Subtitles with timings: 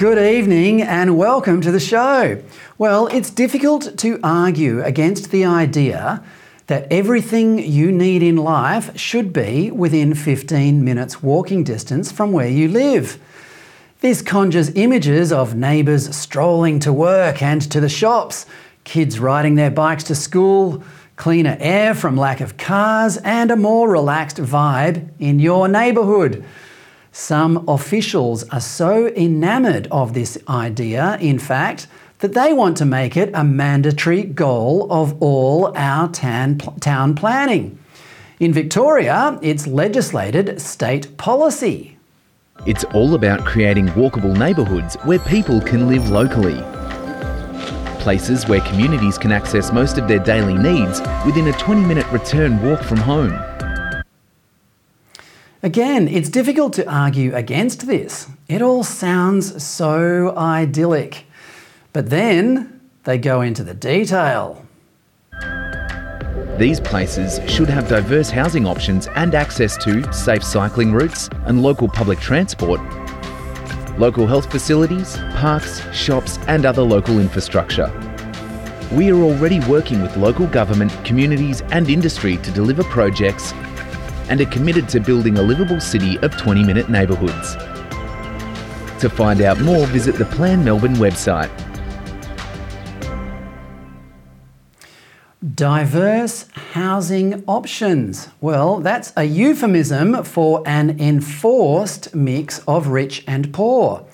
[0.00, 2.42] Good evening and welcome to the show.
[2.78, 6.24] Well, it's difficult to argue against the idea
[6.68, 12.48] that everything you need in life should be within 15 minutes walking distance from where
[12.48, 13.18] you live.
[14.00, 18.46] This conjures images of neighbours strolling to work and to the shops,
[18.84, 20.82] kids riding their bikes to school,
[21.16, 26.42] cleaner air from lack of cars, and a more relaxed vibe in your neighbourhood.
[27.20, 31.86] Some officials are so enamoured of this idea, in fact,
[32.20, 37.78] that they want to make it a mandatory goal of all our town, town planning.
[38.40, 41.98] In Victoria, it's legislated state policy.
[42.64, 46.58] It's all about creating walkable neighbourhoods where people can live locally.
[48.00, 52.62] Places where communities can access most of their daily needs within a 20 minute return
[52.62, 53.38] walk from home.
[55.62, 58.28] Again, it's difficult to argue against this.
[58.48, 61.26] It all sounds so idyllic.
[61.92, 64.64] But then they go into the detail.
[66.56, 71.88] These places should have diverse housing options and access to safe cycling routes and local
[71.88, 72.80] public transport,
[73.98, 77.92] local health facilities, parks, shops, and other local infrastructure.
[78.92, 83.52] We are already working with local government, communities, and industry to deliver projects
[84.30, 87.56] and are committed to building a livable city of 20 minute neighbourhoods.
[89.00, 91.50] To find out more, visit the Plan Melbourne website
[95.54, 98.28] Diverse housing options.
[98.42, 104.06] Well, that's a euphemism for an enforced mix of rich and poor.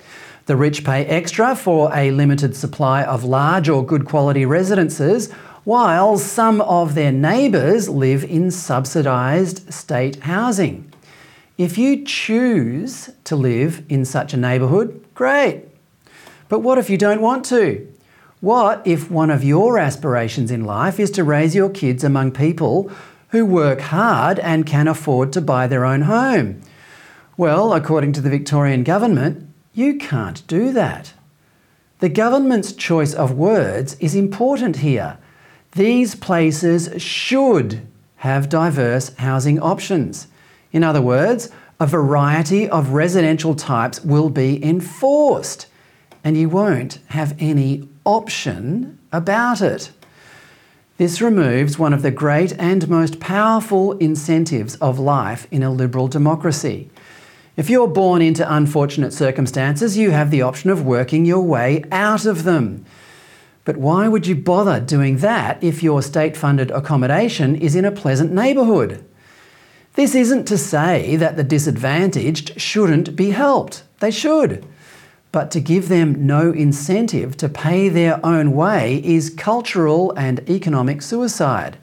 [0.47, 5.29] The rich pay extra for a limited supply of large or good quality residences,
[5.67, 10.89] while some of their neighbours live in subsidised state housing.
[11.59, 15.65] If you choose to live in such a neighbourhood, great.
[16.49, 17.85] But what if you don't want to?
[18.41, 22.89] What if one of your aspirations in life is to raise your kids among people
[23.31, 26.61] who work hard and can afford to buy their own home?
[27.37, 31.15] Well, according to the Victorian Government, you can't do that.
[31.99, 35.19] The government's choice of words is important here.
[35.77, 40.27] These places should have diverse housing options.
[40.73, 45.67] In other words, a variety of residential types will be enforced,
[46.25, 49.91] and you won't have any option about it.
[50.97, 56.09] This removes one of the great and most powerful incentives of life in a liberal
[56.09, 56.89] democracy.
[57.59, 62.25] If you're born into unfortunate circumstances, you have the option of working your way out
[62.25, 62.87] of them.
[63.67, 67.91] But why would you bother doing that if your state funded accommodation is in a
[67.91, 69.05] pleasant neighbourhood?
[69.95, 73.83] This isn't to say that the disadvantaged shouldn't be helped.
[73.99, 74.65] They should.
[75.33, 81.03] But to give them no incentive to pay their own way is cultural and economic
[81.03, 81.77] suicide.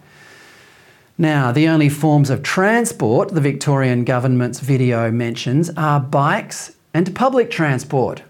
[1.17, 7.51] Now, the only forms of transport the Victorian Government's video mentions are bikes and public
[7.51, 8.23] transport.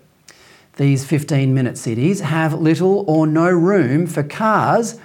[0.77, 4.99] These 15 minute cities have little or no room for cars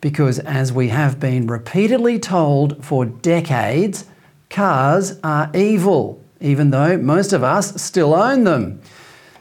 [0.00, 4.04] because, as we have been repeatedly told for decades,
[4.48, 8.80] cars are evil, even though most of us still own them.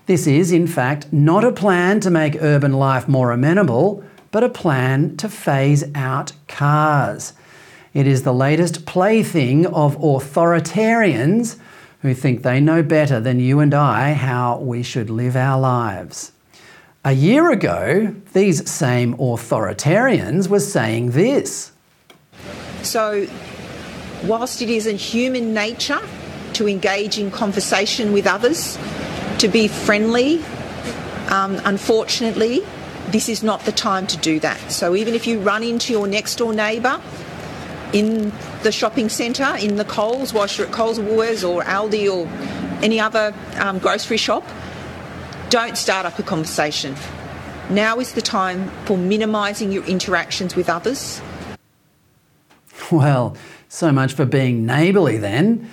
[0.07, 4.49] This is, in fact, not a plan to make urban life more amenable, but a
[4.49, 7.33] plan to phase out cars.
[7.93, 11.59] It is the latest plaything of authoritarians
[12.01, 16.31] who think they know better than you and I how we should live our lives.
[17.03, 21.71] A year ago, these same authoritarians were saying this.
[22.81, 23.27] So,
[24.23, 26.01] whilst it is in human nature
[26.53, 28.77] to engage in conversation with others,
[29.39, 30.43] to be friendly.
[31.29, 32.61] Um, unfortunately,
[33.09, 34.71] this is not the time to do that.
[34.71, 36.99] So even if you run into your next door neighbour
[37.97, 42.27] in the shopping centre, in the Coles, at Coles or Woolworths or Aldi or
[42.83, 44.43] any other um, grocery shop,
[45.49, 46.95] don't start up a conversation.
[47.71, 51.21] Now is the time for minimising your interactions with others.
[52.91, 53.35] Well,
[53.67, 55.69] so much for being neighbourly then.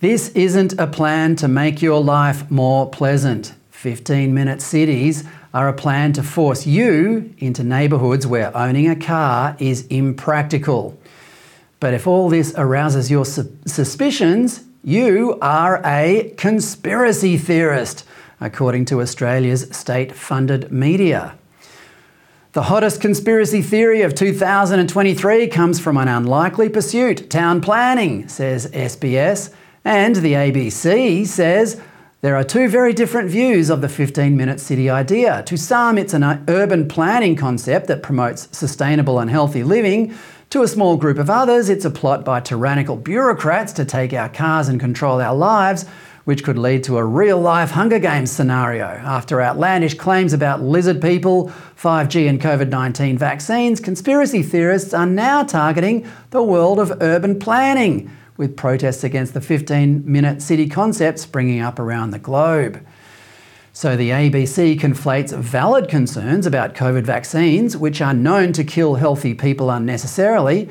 [0.00, 3.54] This isn't a plan to make your life more pleasant.
[3.70, 9.56] 15 minute cities are a plan to force you into neighbourhoods where owning a car
[9.58, 10.98] is impractical.
[11.80, 18.04] But if all this arouses your su- suspicions, you are a conspiracy theorist,
[18.40, 21.38] according to Australia's state funded media.
[22.52, 29.52] The hottest conspiracy theory of 2023 comes from an unlikely pursuit town planning, says SBS.
[29.84, 31.80] And the ABC says
[32.20, 35.44] There are two very different views of the 15 minute city idea.
[35.44, 40.14] To some, it's an urban planning concept that promotes sustainable and healthy living.
[40.50, 44.30] To a small group of others, it's a plot by tyrannical bureaucrats to take our
[44.30, 45.84] cars and control our lives,
[46.24, 48.86] which could lead to a real life Hunger Games scenario.
[48.86, 55.42] After outlandish claims about lizard people, 5G, and COVID 19 vaccines, conspiracy theorists are now
[55.42, 61.60] targeting the world of urban planning with protests against the 15 minute city concept springing
[61.60, 62.82] up around the globe.
[63.78, 69.34] So the ABC conflates valid concerns about COVID vaccines, which are known to kill healthy
[69.34, 70.68] people unnecessarily,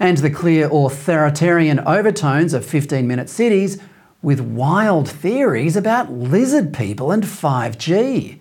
[0.00, 3.76] and the clear authoritarian overtones of 15 minute cities
[4.22, 8.38] with wild theories about lizard people and 5G.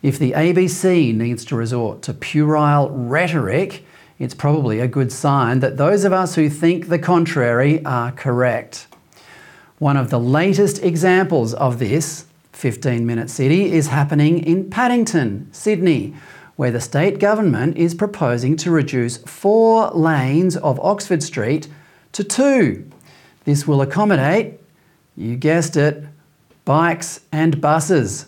[0.00, 3.84] If the ABC needs to resort to puerile rhetoric,
[4.18, 8.86] it's probably a good sign that those of us who think the contrary are correct.
[9.76, 12.24] One of the latest examples of this
[12.62, 16.14] 15 minute city is happening in Paddington, Sydney,
[16.54, 21.66] where the state government is proposing to reduce four lanes of Oxford Street
[22.12, 22.88] to two.
[23.46, 24.60] This will accommodate,
[25.16, 26.04] you guessed it,
[26.64, 28.26] bikes and buses.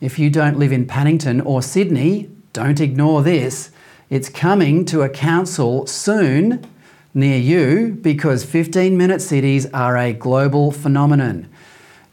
[0.00, 3.72] If you don't live in Paddington or Sydney, don't ignore this.
[4.10, 6.64] It's coming to a council soon
[7.14, 11.48] near you because 15 minute cities are a global phenomenon.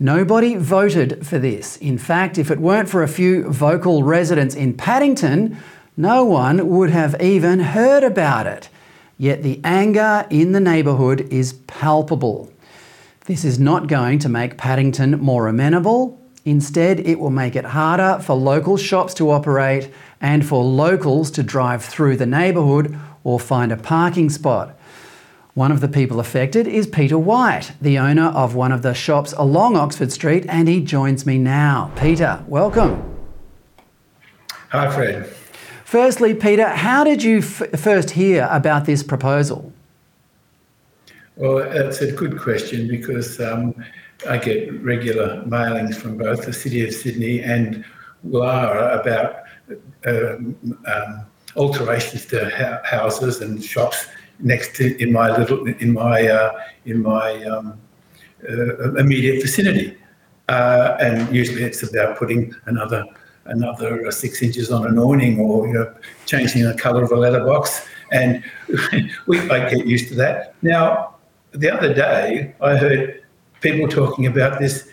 [0.02, 1.76] Nobody voted for this.
[1.78, 5.58] In fact, if it weren't for a few vocal residents in Paddington,
[5.98, 8.70] no one would have even heard about it.
[9.18, 12.50] Yet the anger in the neighbourhood is palpable.
[13.26, 16.18] This is not going to make Paddington more amenable.
[16.46, 19.92] Instead, it will make it harder for local shops to operate
[20.22, 24.79] and for locals to drive through the neighbourhood or find a parking spot.
[25.60, 29.34] One of the people affected is Peter White, the owner of one of the shops
[29.34, 31.92] along Oxford Street, and he joins me now.
[31.98, 33.04] Peter, welcome.
[34.70, 35.26] Hi, Fred.
[35.84, 39.74] Firstly, Peter, how did you f- first hear about this proposal?
[41.36, 43.76] Well, it's a good question because um,
[44.30, 47.84] I get regular mailings from both the City of Sydney and
[48.26, 49.44] Woollahra about
[50.06, 50.56] um,
[50.88, 51.26] um,
[51.58, 54.08] alterations to ha- houses and shops
[54.40, 57.80] next to in my little in my uh, in my um,
[58.50, 59.98] uh, immediate vicinity,
[60.48, 63.06] uh, and usually it's about putting another
[63.46, 65.94] another six inches on an awning or you know,
[66.26, 68.44] changing the colour of a letterbox, and
[69.28, 70.56] we I get used to that.
[70.62, 71.16] Now,
[71.52, 73.24] the other day I heard
[73.62, 74.90] people talking about this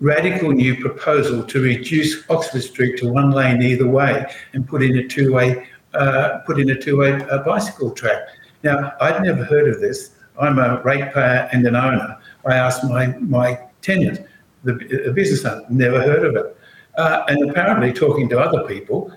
[0.00, 4.98] radical new proposal to reduce Oxford Street to one lane either way and put in
[4.98, 8.18] a two-way uh, put in a two-way uh, bicycle track.
[8.62, 10.10] Now, I'd never heard of this.
[10.38, 12.18] I'm a ratepayer and an owner.
[12.46, 14.26] I asked my my tenant,
[14.64, 16.56] the, the business owner, never heard of it.
[16.96, 19.12] Uh, and apparently, talking to other people,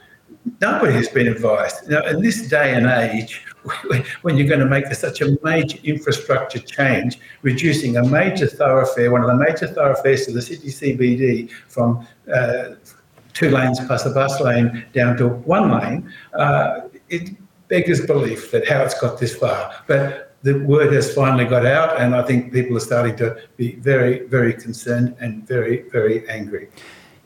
[0.61, 1.89] nobody has been advised.
[1.89, 3.45] Now, in this day and age,
[4.21, 9.21] when you're going to make such a major infrastructure change, reducing a major thoroughfare, one
[9.21, 12.75] of the major thoroughfares to the city CBD from uh,
[13.33, 17.31] two lanes plus a bus lane down to one lane, uh, it
[17.74, 19.74] beggars belief that how it's got this far.
[19.88, 23.27] But the word has finally got out, and I think people are starting to
[23.58, 26.68] be very, very concerned and very, very angry.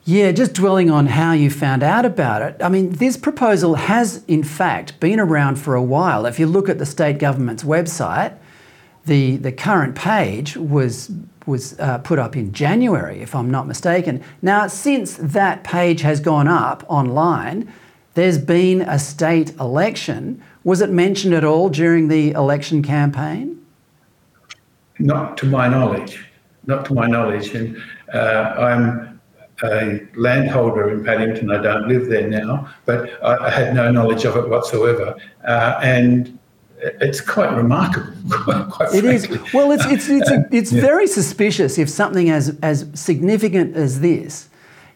[0.06, 2.56] Yeah, just dwelling on how you found out about it.
[2.64, 6.26] I mean, this proposal has, in fact, been around for a while.
[6.26, 8.34] If you look at the state government's website,
[9.06, 11.12] the, the current page was,
[11.46, 14.24] was uh, put up in January, if I'm not mistaken.
[14.42, 17.68] Now, since that page has gone up online,
[18.18, 20.44] there's been a state election.
[20.64, 23.64] Was it mentioned at all during the election campaign?
[24.98, 26.26] Not to my knowledge.
[26.66, 27.54] Not to my knowledge.
[27.54, 27.78] And
[28.12, 29.20] uh, I'm
[29.64, 31.52] a landholder in Paddington.
[31.52, 35.16] I don't live there now, but I, had no knowledge of it whatsoever.
[35.46, 36.40] Uh, and
[36.80, 38.14] it's quite remarkable.
[38.72, 39.30] quite it is.
[39.54, 40.82] Well, it's it's it's, a, it's yeah.
[40.82, 44.50] very suspicious if something as as significant as this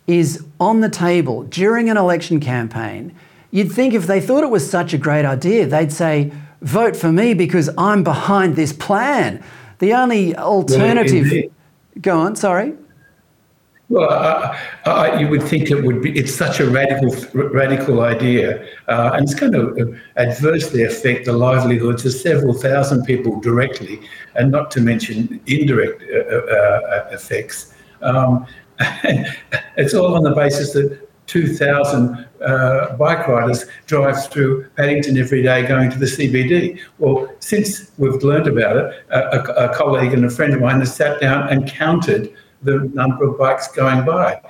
[0.08, 3.16] is on the table during an election campaign.
[3.52, 6.32] You'd think if they thought it was such a great idea, they'd say,
[6.62, 9.44] "Vote for me because I'm behind this plan."
[9.80, 11.32] The only alternative.
[11.32, 11.52] Well,
[12.02, 12.36] go on.
[12.36, 12.74] Sorry.
[13.92, 16.18] Well, uh, uh, you would think it would be.
[16.18, 22.06] It's such a radical, radical idea, uh, and it's going to adversely affect the livelihoods
[22.06, 24.00] of several thousand people directly,
[24.36, 27.74] and not to mention indirect uh, uh, effects.
[28.02, 28.46] Um,
[29.78, 35.66] it's all on the basis that 2,000 uh, bike riders drive through Paddington every day
[35.66, 36.80] going to the CBD.
[36.98, 40.94] Well, since we've learned about it, a, a, colleague and a friend of mine has
[40.94, 42.34] sat down and counted
[42.64, 44.42] the number of bikes going by.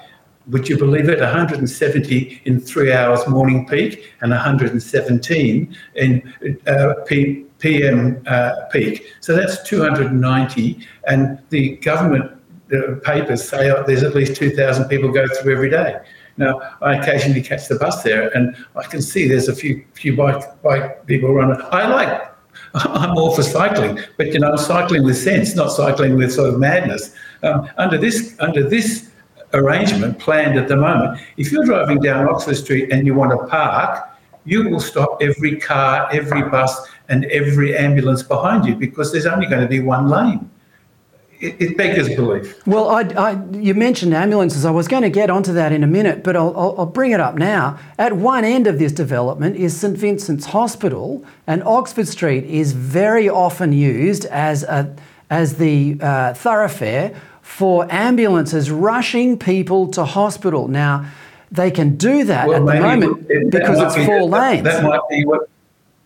[0.47, 1.19] Would you believe it?
[1.19, 6.33] 170 in three hours morning peak and 117 in
[6.65, 9.13] uh, P, PM uh, peak.
[9.19, 10.79] So that's 290.
[11.07, 12.40] And the government
[12.73, 15.99] uh, papers say oh, there's at least 2,000 people go through every day.
[16.37, 20.15] Now, I occasionally catch the bus there, and I can see there's a few few
[20.15, 21.61] bike bike people running.
[21.71, 22.31] I like.
[22.73, 26.59] I'm all for cycling, but you know, cycling with sense, not cycling with sort of
[26.59, 27.13] madness.
[27.43, 29.09] Um, under this under this
[29.53, 33.47] arrangement planned at the moment, if you're driving down Oxford Street and you want to
[33.47, 34.07] park,
[34.45, 39.47] you will stop every car, every bus, and every ambulance behind you because there's only
[39.47, 40.49] going to be one lane
[41.41, 42.65] it, it beggars belief.
[42.67, 44.63] Well, I, I, you mentioned ambulances.
[44.63, 47.11] I was going to get onto that in a minute, but I'll, I'll, I'll, bring
[47.11, 47.79] it up now.
[47.97, 53.27] At one end of this development is St Vincent's Hospital, and Oxford Street is very
[53.27, 54.95] often used as, a,
[55.29, 60.67] as the uh, thoroughfare for ambulances rushing people to hospital.
[60.67, 61.05] Now,
[61.51, 64.63] they can do that well, at the moment because it's four that, lanes.
[64.63, 65.49] That might be what,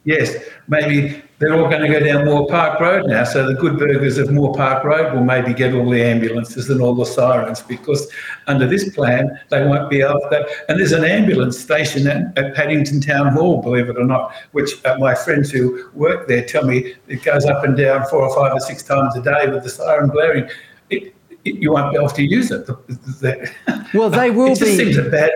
[0.06, 0.36] yes,
[0.68, 3.26] maybe they're all going to go down Moore Park Road now.
[3.26, 6.82] So the good burghers of Moore Park Road will maybe get all the ambulances and
[6.82, 8.10] all the sirens because
[8.48, 10.48] under this plan they won't be able to.
[10.70, 14.84] And there's an ambulance station at, at Paddington Town Hall, believe it or not, which
[14.86, 18.34] uh, my friends who work there tell me it goes up and down four or
[18.34, 20.50] five or six times a day with the siren blaring.
[20.90, 22.66] It, it, you won't be able to use it.
[22.66, 24.78] The, the, well, they will it be.
[24.78, 25.32] Seems a bad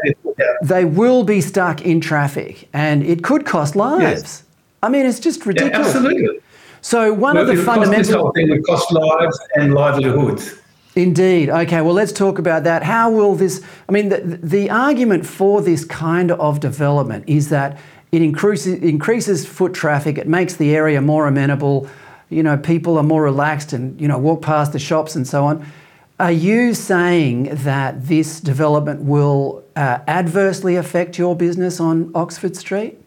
[0.62, 4.22] they will be stuck in traffic, and it could cost lives.
[4.22, 4.44] Yes.
[4.82, 5.94] I mean, it's just ridiculous.
[5.94, 6.40] Yeah, absolutely.
[6.82, 10.56] So one well, of the fundamental this whole thing would cost lives and livelihoods.
[10.96, 11.50] Indeed.
[11.50, 11.82] Okay.
[11.82, 12.84] Well, let's talk about that.
[12.84, 13.64] How will this?
[13.88, 17.78] I mean, the, the argument for this kind of development is that
[18.12, 20.18] it increases increases foot traffic.
[20.18, 21.88] It makes the area more amenable.
[22.30, 25.46] You know, people are more relaxed and you know walk past the shops and so
[25.46, 25.66] on.
[26.20, 32.98] Are you saying that this development will uh, adversely affect your business on Oxford Street?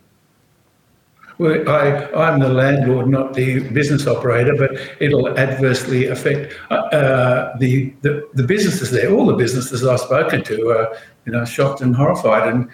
[1.42, 4.70] Well, I, I'm the landlord, not the business operator, but
[5.00, 9.10] it'll adversely affect uh, uh, the, the, the businesses there.
[9.12, 10.96] All the businesses I've spoken to are,
[11.26, 12.70] you know, shocked and horrified and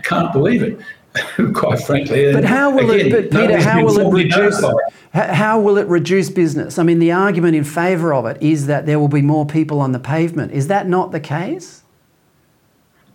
[0.02, 0.80] can't believe it.
[1.54, 3.30] Quite frankly, but how will again, it?
[3.30, 4.64] But Peter, how will it reduce?
[5.12, 6.78] How will it reduce business?
[6.78, 9.80] I mean, the argument in favour of it is that there will be more people
[9.80, 10.52] on the pavement.
[10.52, 11.82] Is that not the case?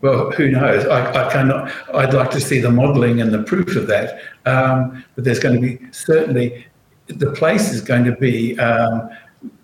[0.01, 0.85] Well, who knows?
[0.85, 1.71] I, I, cannot.
[1.93, 4.19] I'd like to see the modelling and the proof of that.
[4.45, 6.67] Um, but there's going to be certainly
[7.07, 9.09] the place is going to be um,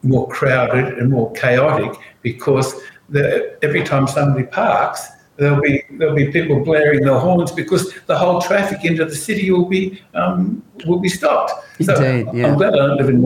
[0.03, 2.73] more crowded and more chaotic because
[3.09, 5.07] the, every time somebody parks,
[5.37, 9.51] there'll be there'll be people blaring their horns because the whole traffic into the city
[9.51, 11.51] will be um, will be stopped.
[11.81, 12.47] So Indeed, yeah.
[12.47, 13.21] I'm glad I don't live in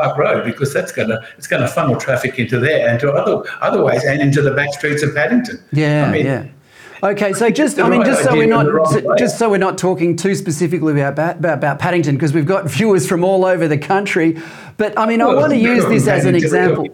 [0.00, 3.12] Park Road because that's going to it's going to funnel traffic into there and to
[3.12, 5.62] other other ways and into the back streets of Paddington.
[5.72, 6.46] Yeah, I mean, yeah.
[7.02, 10.34] Okay, so just I mean, just so we're not just so we're not talking too
[10.34, 14.40] specifically about about, about Paddington because we've got viewers from all over the country.
[14.76, 16.86] But I mean, well, I want to use this as an example.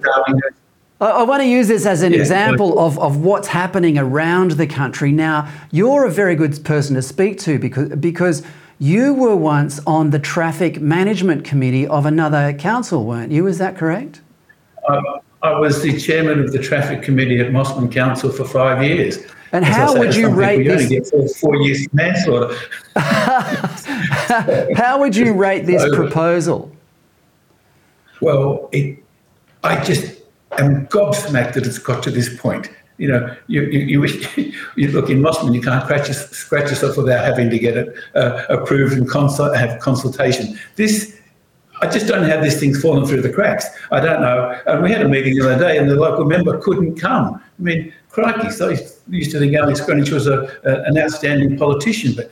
[1.01, 4.67] I, want to use this as an yeah, example of, of what's happening around the
[4.67, 5.13] country.
[5.13, 8.43] Now, you're a very good person to speak to because because
[8.85, 13.47] you were once on the traffic management committee of another council, weren't you?
[13.47, 14.21] Is that correct?
[14.87, 15.03] Um,
[15.43, 19.21] I was the chairman of the traffic committee at Mosman Council for five years.
[19.53, 20.91] And how say, would you rate this?
[20.91, 22.55] Get four, four years manslaughter.
[22.97, 26.71] how would you rate this proposal?
[28.21, 29.03] Well, it,
[29.63, 30.21] I just
[30.59, 35.11] am gobsmacked that it's got to this point you know, you, you, you, you, look
[35.11, 39.09] in Mosman, you can't scratch, scratch yourself without having to get it uh, approved and
[39.09, 40.59] consult, have consultation.
[40.77, 41.19] This,
[41.83, 43.67] I just don't have these things falling through the cracks.
[43.91, 44.61] I don't know.
[44.67, 47.35] And we had a meeting the other day, and the local member couldn't come.
[47.35, 48.51] I mean, crikey!
[48.51, 52.31] So I used to think Alex Greenwich was a, a, an outstanding politician, but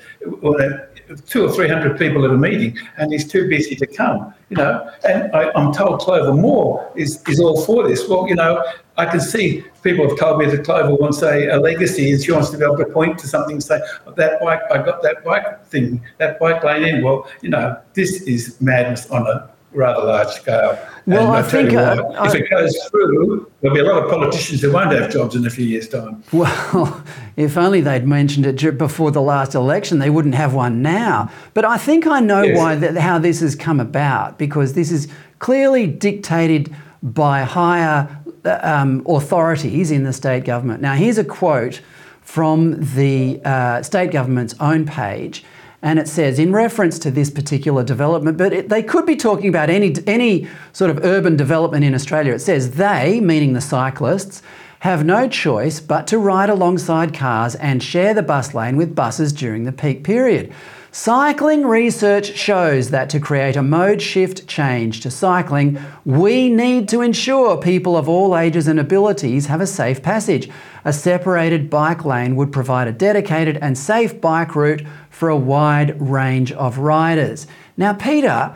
[1.16, 4.34] two or three hundred people at a meeting, and he's too busy to come.
[4.50, 8.08] You know, and I, am told Clover Moore is is all for this.
[8.08, 8.62] Well, you know,
[8.96, 12.32] I can see people have told me that Clover wants a, a legacy, and she
[12.32, 15.02] wants to be able to point to something and say, oh, "That bike, I got
[15.02, 19.50] that bike thing, that bike lane in." Well, you know, this is madness on a
[19.72, 20.78] rather large scale.
[21.06, 24.04] Well, I, I think uh, what, if I, it goes through, there'll be a lot
[24.04, 26.22] of politicians who won't have jobs in a few years' time.
[26.32, 27.04] Well,
[27.36, 31.30] if only they'd mentioned it before the last election, they wouldn't have one now.
[31.54, 32.56] But I think I know yes.
[32.56, 38.08] why that, how this has come about because this is clearly dictated by higher
[38.44, 40.80] uh, um, authorities in the state government.
[40.80, 41.80] Now, here's a quote
[42.20, 45.44] from the uh, state government's own page.
[45.82, 49.48] And it says, in reference to this particular development, but it, they could be talking
[49.48, 52.34] about any, any sort of urban development in Australia.
[52.34, 54.42] It says, they, meaning the cyclists,
[54.80, 59.32] have no choice but to ride alongside cars and share the bus lane with buses
[59.32, 60.52] during the peak period.
[60.94, 67.00] Cycling research shows that to create a mode shift change to cycling, we need to
[67.00, 70.50] ensure people of all ages and abilities have a safe passage.
[70.84, 75.98] A separated bike lane would provide a dedicated and safe bike route for a wide
[75.98, 77.46] range of riders.
[77.78, 78.54] Now, Peter,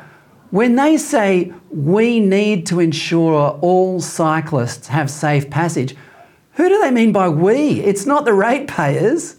[0.51, 5.97] when they say we need to ensure all cyclists have safe passage,
[6.53, 7.81] who do they mean by we?
[7.81, 9.37] It's not the ratepayers.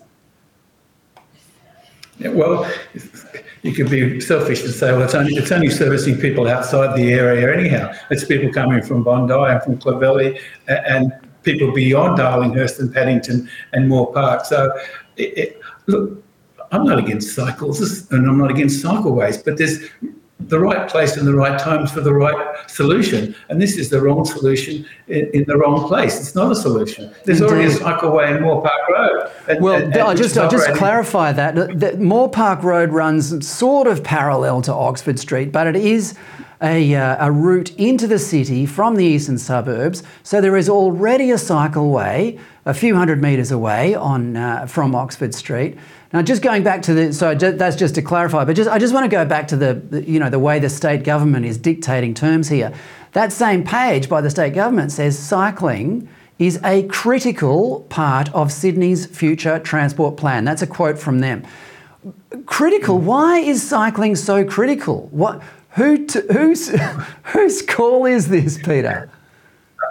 [2.20, 2.72] Well,
[3.62, 7.14] you could be selfish and say, well, it's only it's only servicing people outside the
[7.14, 7.94] area anyhow.
[8.10, 13.88] It's people coming from Bondi and from Clovelly and people beyond Darlinghurst and Paddington and
[13.88, 14.46] Moore Park.
[14.46, 14.72] So,
[15.18, 16.24] it, it, look,
[16.72, 19.80] I'm not against cycles and I'm not against cycleways, but there's
[20.40, 23.36] the right place and the right times for the right solution.
[23.50, 26.20] And this is the wrong solution in, in the wrong place.
[26.20, 27.12] It's not a solution.
[27.26, 27.54] There's Indeed.
[27.54, 29.32] already a cycleway in Moore Park Road.
[29.48, 33.48] And, well, and, and I just I just clarify that, that Moore Park Road runs
[33.48, 36.16] sort of parallel to Oxford Street, but it is
[36.62, 40.04] a, uh, a route into the city from the eastern suburbs.
[40.24, 45.34] So there is already a cycleway a few hundred metres away on uh, from Oxford
[45.34, 45.78] Street.
[46.14, 48.94] Now, just going back to the, so that's just to clarify, but just I just
[48.94, 51.58] want to go back to the, the, you know, the way the state government is
[51.58, 52.74] dictating terms here.
[53.14, 56.08] That same page by the state government says cycling
[56.40, 60.46] is a critical part of Sydney's future transport plan.
[60.46, 61.46] That's a quote from them.
[62.46, 63.00] Critical.
[63.00, 65.08] Why is cycling so critical?
[65.12, 65.42] What?
[65.78, 66.08] Who?
[66.08, 66.70] T- whose?
[67.24, 69.10] whose call is this, Peter?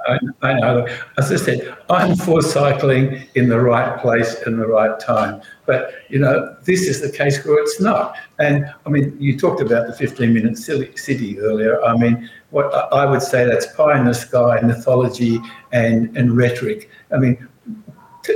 [0.08, 0.86] I, I, know.
[1.16, 5.40] As I said, I'm for cycling in the right place and the right time.
[5.64, 8.16] But, you know, this is the case where it's not.
[8.40, 11.82] And, I mean, you talked about the 15-minute city earlier.
[11.84, 15.40] I mean, what I would say that's pie in the sky, mythology
[15.72, 16.90] and, and rhetoric.
[17.12, 17.48] I mean,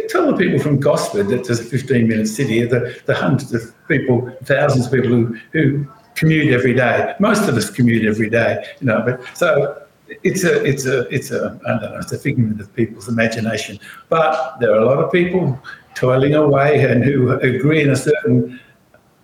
[0.09, 4.33] tell the people from Gosford that there's a 15-minute city, the, the hundreds of people,
[4.44, 5.87] thousands of people who, who
[6.20, 7.14] commute every day.
[7.18, 9.83] Most of us commute every day, you know, but so
[10.22, 13.80] it's a it's a it's a I don't know it's a figment of people's imagination.
[14.11, 15.59] But there are a lot of people
[15.94, 18.61] toiling away and who agree in a certain.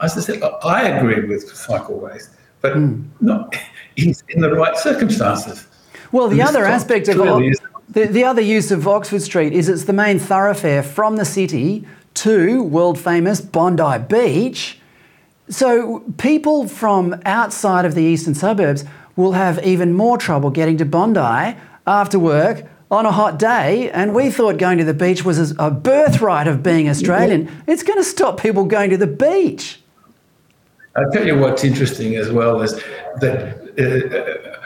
[0.00, 2.28] As I said, I agree with cycleways,
[2.60, 3.04] but mm.
[3.20, 3.54] not
[3.96, 5.66] in, in, the right circumstances.
[6.12, 7.16] Well, the other aspect of
[7.88, 11.86] the, the other use of Oxford Street is it's the main thoroughfare from the city
[12.14, 14.78] to world famous Bondi Beach.
[15.48, 20.84] So people from outside of the eastern suburbs will have even more trouble getting to
[20.84, 21.56] Bondi
[21.86, 23.90] after work on a hot day.
[23.90, 27.50] And we thought going to the beach was a birthright of being Australian.
[27.66, 29.80] It's going to stop people going to the beach.
[30.96, 32.82] I'll tell you what's interesting as well is
[33.20, 33.56] that.
[33.78, 34.62] Uh,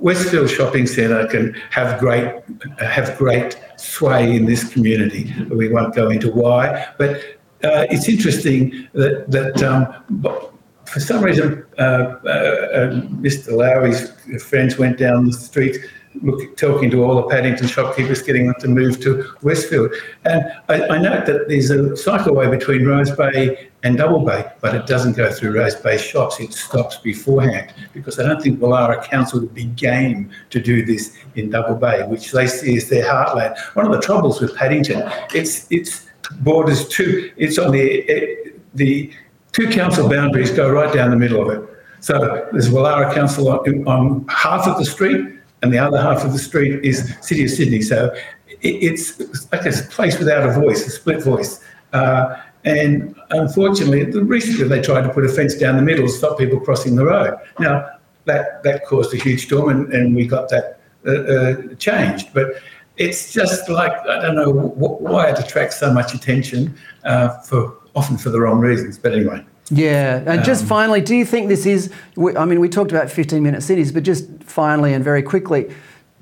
[0.00, 2.32] Westfield Shopping Centre can have great
[2.78, 5.34] have great sway in this community.
[5.50, 7.20] We won't go into why, but
[7.64, 10.42] uh, it's interesting that that um,
[10.84, 12.90] for some reason, uh, uh,
[13.20, 13.52] Mr.
[13.52, 14.10] Lowy's
[14.42, 15.76] friends went down the street
[16.22, 19.92] look, talking to all the Paddington shopkeepers, getting them to move to Westfield.
[20.24, 24.74] And I, I note that there's a cycleway between Rose Bay and Double Bay, but
[24.74, 26.40] it doesn't go through Rose Bay shops.
[26.40, 31.16] It stops beforehand because I don't think Woollahra Council would be game to do this
[31.36, 33.56] in Double Bay, which they see as their heartland.
[33.74, 35.02] One of the troubles with Paddington,
[35.34, 36.06] it's it's
[36.40, 39.10] borders to it's on the the
[39.52, 41.68] two council boundaries go right down the middle of it.
[42.00, 46.32] So there's Woollahra Council on, on, half of the street, and the other half of
[46.32, 47.82] the street is City of Sydney.
[47.82, 48.14] So
[48.46, 51.64] it, it's like a place without a voice, a split voice.
[51.92, 56.38] Uh, and unfortunately, recently they tried to put a fence down the middle to stop
[56.38, 57.36] people crossing the road.
[57.58, 57.88] Now,
[58.26, 62.34] that, that caused a huge storm, and, and we got that uh, uh, changed.
[62.34, 62.60] But
[62.98, 68.18] it's just like, I don't know why it attracts so much attention uh, for often
[68.18, 68.98] for the wrong reasons.
[68.98, 69.44] But anyway.
[69.70, 71.92] Yeah, and um, just finally, do you think this is?
[72.36, 75.72] I mean, we talked about 15-minute cities, but just finally and very quickly,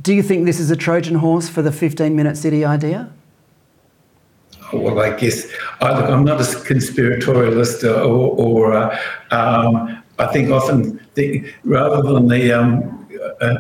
[0.03, 3.11] do you think this is a Trojan horse for the 15-minute city idea?
[4.73, 5.47] Well, I guess
[5.81, 8.99] I, am not a conspiratorialist, or, or uh,
[9.31, 13.09] um, I think often the, rather than the um,
[13.41, 13.55] uh,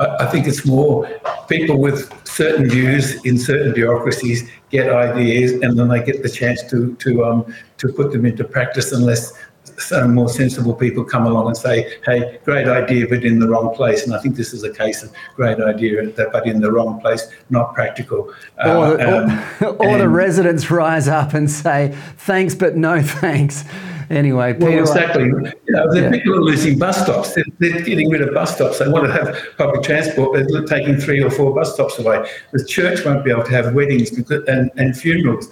[0.00, 1.06] I think it's more
[1.48, 6.62] people with certain views in certain bureaucracies get ideas and then they get the chance
[6.70, 9.32] to to um, to put them into practice unless
[9.78, 13.74] some more sensible people come along and say, hey, great idea, but in the wrong
[13.74, 14.04] place.
[14.04, 17.30] And I think this is a case of great idea, but in the wrong place,
[17.50, 18.32] not practical.
[18.64, 23.64] Or, uh, um, or, or the residents rise up and say, thanks, but no thanks.
[24.10, 24.80] Anyway, Well, Peter.
[24.80, 25.24] exactly.
[25.24, 26.10] You know, the Yeah.
[26.10, 27.34] people are losing bus stops.
[27.34, 28.80] They're, they're getting rid of bus stops.
[28.80, 30.46] They want to have public transport.
[30.48, 32.28] They're taking three or four bus stops away.
[32.52, 35.50] The church won't be able to have weddings and, and funerals.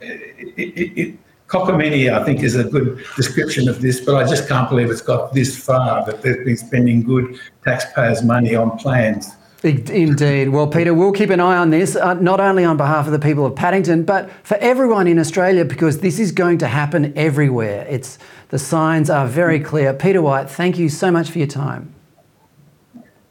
[0.00, 1.14] It, it, it,
[1.48, 5.00] cockamamie, I think, is a good description of this, but I just can't believe it's
[5.00, 9.30] got this far that they've been spending good taxpayers' money on plans.
[9.66, 10.48] Indeed.
[10.50, 13.18] Well, Peter, we'll keep an eye on this, uh, not only on behalf of the
[13.18, 17.86] people of Paddington, but for everyone in Australia, because this is going to happen everywhere.
[17.88, 19.92] It's the signs are very clear.
[19.92, 21.92] Peter White, thank you so much for your time.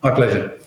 [0.04, 0.60] My pleasure.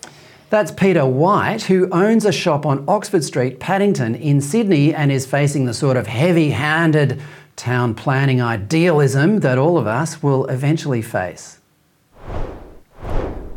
[0.51, 5.27] That's Peter White, who owns a shop on Oxford Street, Paddington, in Sydney, and is
[5.27, 7.21] facing the sort of heavy handed
[7.55, 11.58] town planning idealism that all of us will eventually face.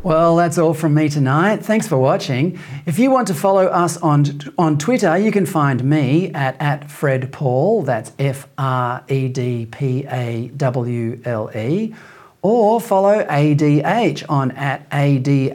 [0.04, 1.64] Well, that's all from me tonight.
[1.64, 2.58] Thanks for watching.
[2.88, 4.26] If you want to follow us on,
[4.58, 9.68] on Twitter, you can find me at, at Fred Pawle, that's F R E D
[9.68, 11.94] P A W L E,
[12.42, 15.52] or follow ADH on at ADHTVAUS.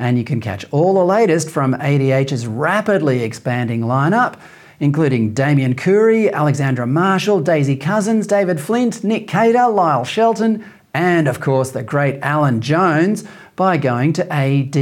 [0.00, 4.40] And you can catch all the latest from ADH's rapidly expanding lineup,
[4.80, 11.40] including Damien Coory, Alexandra Marshall, Daisy Cousens, David Flint, Nick Cater, Lyle Shelton, and of
[11.40, 13.24] course the great Alan Jones
[13.56, 14.74] by going to adh.tv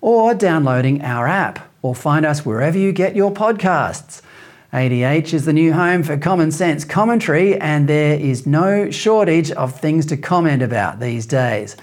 [0.00, 4.22] or downloading our app or find us wherever you get your podcasts.
[4.72, 9.78] ADH is the new home for common sense commentary, and there is no shortage of
[9.78, 11.76] things to comment about these days.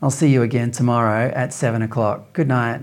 [0.00, 2.32] I'll see you again tomorrow at 7 o'clock.
[2.32, 2.82] Good night.